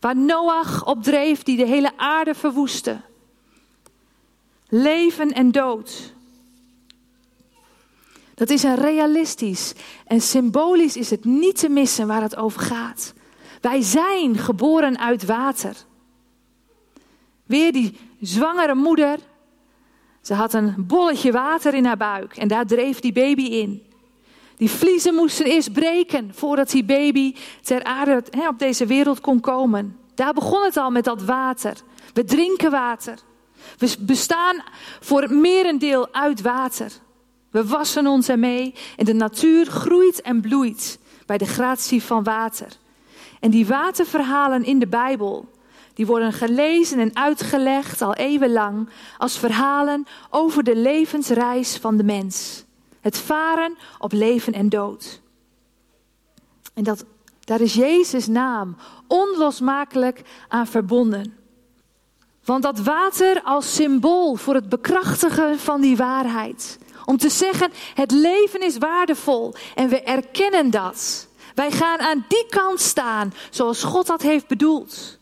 waar 0.00 0.16
Noach 0.16 0.86
op 0.86 1.02
dreef 1.02 1.42
die 1.42 1.56
de 1.56 1.66
hele 1.66 1.92
aarde 1.96 2.34
verwoestte. 2.34 3.00
Leven 4.68 5.32
en 5.32 5.50
dood. 5.50 6.12
Dat 8.34 8.50
is 8.50 8.62
een 8.62 8.76
realistisch 8.76 9.72
en 10.06 10.20
symbolisch 10.20 10.96
is 10.96 11.10
het 11.10 11.24
niet 11.24 11.58
te 11.58 11.68
missen 11.68 12.06
waar 12.06 12.22
het 12.22 12.36
over 12.36 12.60
gaat. 12.60 13.12
Wij 13.62 13.80
zijn 13.82 14.38
geboren 14.38 14.98
uit 14.98 15.24
water. 15.24 15.76
Weer 17.44 17.72
die 17.72 17.98
zwangere 18.20 18.74
moeder. 18.74 19.18
Ze 20.20 20.34
had 20.34 20.52
een 20.52 20.74
bolletje 20.86 21.32
water 21.32 21.74
in 21.74 21.84
haar 21.84 21.96
buik 21.96 22.36
en 22.36 22.48
daar 22.48 22.66
dreef 22.66 23.00
die 23.00 23.12
baby 23.12 23.42
in. 23.42 23.82
Die 24.56 24.70
vliezen 24.70 25.14
moesten 25.14 25.46
eerst 25.46 25.72
breken 25.72 26.34
voordat 26.34 26.70
die 26.70 26.84
baby 26.84 27.34
ter 27.62 27.84
aarde 27.84 28.22
op 28.48 28.58
deze 28.58 28.86
wereld 28.86 29.20
kon 29.20 29.40
komen. 29.40 29.98
Daar 30.14 30.32
begon 30.32 30.62
het 30.62 30.76
al 30.76 30.90
met 30.90 31.04
dat 31.04 31.22
water. 31.22 31.76
We 32.12 32.24
drinken 32.24 32.70
water. 32.70 33.18
We 33.78 33.94
bestaan 33.98 34.62
voor 35.00 35.22
het 35.22 35.30
merendeel 35.30 36.14
uit 36.14 36.40
water. 36.40 36.92
We 37.50 37.66
wassen 37.66 38.06
ons 38.06 38.28
ermee 38.28 38.74
en 38.96 39.04
de 39.04 39.14
natuur 39.14 39.66
groeit 39.66 40.20
en 40.20 40.40
bloeit 40.40 40.98
bij 41.26 41.38
de 41.38 41.46
gratie 41.46 42.02
van 42.02 42.22
water. 42.22 42.80
En 43.42 43.50
die 43.50 43.66
waterverhalen 43.66 44.64
in 44.64 44.78
de 44.78 44.86
Bijbel, 44.86 45.48
die 45.94 46.06
worden 46.06 46.32
gelezen 46.32 46.98
en 46.98 47.16
uitgelegd 47.16 48.02
al 48.02 48.14
eeuwenlang 48.14 48.88
als 49.18 49.38
verhalen 49.38 50.06
over 50.30 50.62
de 50.62 50.76
levensreis 50.76 51.76
van 51.76 51.96
de 51.96 52.04
mens. 52.04 52.64
Het 53.00 53.18
varen 53.18 53.76
op 53.98 54.12
leven 54.12 54.52
en 54.52 54.68
dood. 54.68 55.20
En 56.74 56.84
dat, 56.84 57.04
daar 57.40 57.60
is 57.60 57.74
Jezus' 57.74 58.26
naam 58.26 58.76
onlosmakelijk 59.06 60.22
aan 60.48 60.66
verbonden. 60.66 61.36
Want 62.44 62.62
dat 62.62 62.78
water 62.78 63.42
als 63.42 63.74
symbool 63.74 64.34
voor 64.34 64.54
het 64.54 64.68
bekrachtigen 64.68 65.58
van 65.58 65.80
die 65.80 65.96
waarheid. 65.96 66.78
Om 67.04 67.16
te 67.16 67.30
zeggen, 67.30 67.72
het 67.94 68.10
leven 68.10 68.60
is 68.60 68.78
waardevol 68.78 69.54
en 69.74 69.88
we 69.88 70.02
erkennen 70.02 70.70
dat. 70.70 71.30
Wij 71.54 71.70
gaan 71.70 71.98
aan 71.98 72.24
die 72.28 72.46
kant 72.48 72.80
staan 72.80 73.34
zoals 73.50 73.82
God 73.82 74.06
dat 74.06 74.22
heeft 74.22 74.46
bedoeld. 74.46 75.18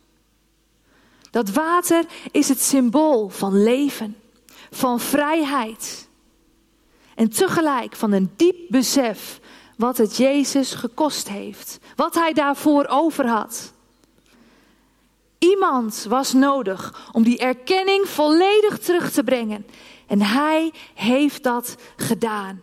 Dat 1.31 1.51
water 1.51 2.05
is 2.31 2.49
het 2.49 2.61
symbool 2.61 3.29
van 3.29 3.63
leven, 3.63 4.17
van 4.71 5.01
vrijheid. 5.01 6.09
En 7.15 7.31
tegelijk 7.31 7.97
van 7.97 8.13
een 8.13 8.33
diep 8.37 8.57
besef 8.69 9.41
wat 9.77 9.97
het 9.97 10.17
Jezus 10.17 10.75
gekost 10.75 11.29
heeft. 11.29 11.79
Wat 11.97 12.15
hij 12.15 12.33
daarvoor 12.33 12.87
over 12.87 13.27
had. 13.27 13.73
Iemand 15.39 16.07
was 16.09 16.33
nodig 16.33 17.09
om 17.13 17.23
die 17.23 17.39
erkenning 17.39 18.09
volledig 18.09 18.79
terug 18.79 19.11
te 19.11 19.25
brengen. 19.25 19.67
En 20.07 20.23
hij 20.23 20.73
heeft 20.95 21.43
dat 21.43 21.77
gedaan. 21.97 22.63